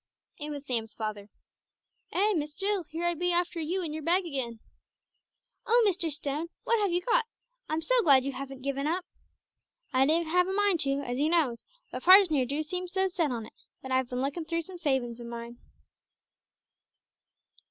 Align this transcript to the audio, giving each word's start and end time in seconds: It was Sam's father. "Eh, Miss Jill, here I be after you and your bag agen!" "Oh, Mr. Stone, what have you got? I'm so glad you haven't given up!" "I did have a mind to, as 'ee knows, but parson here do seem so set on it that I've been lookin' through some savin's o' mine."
It 0.39 0.49
was 0.49 0.65
Sam's 0.65 0.95
father. 0.95 1.29
"Eh, 2.11 2.33
Miss 2.33 2.55
Jill, 2.55 2.85
here 2.89 3.05
I 3.05 3.13
be 3.13 3.31
after 3.31 3.59
you 3.59 3.83
and 3.83 3.93
your 3.93 4.01
bag 4.01 4.25
agen!" 4.25 4.59
"Oh, 5.67 5.85
Mr. 5.87 6.09
Stone, 6.11 6.47
what 6.63 6.79
have 6.79 6.91
you 6.91 7.01
got? 7.03 7.25
I'm 7.69 7.83
so 7.83 8.01
glad 8.01 8.23
you 8.23 8.31
haven't 8.31 8.63
given 8.63 8.87
up!" 8.87 9.05
"I 9.93 10.07
did 10.07 10.25
have 10.25 10.47
a 10.47 10.53
mind 10.53 10.79
to, 10.79 11.01
as 11.01 11.19
'ee 11.19 11.29
knows, 11.29 11.65
but 11.91 12.01
parson 12.01 12.33
here 12.33 12.47
do 12.47 12.63
seem 12.63 12.87
so 12.87 13.07
set 13.09 13.29
on 13.29 13.45
it 13.45 13.53
that 13.83 13.91
I've 13.91 14.09
been 14.09 14.23
lookin' 14.23 14.45
through 14.45 14.63
some 14.63 14.79
savin's 14.79 15.21
o' 15.21 15.23
mine." 15.23 15.59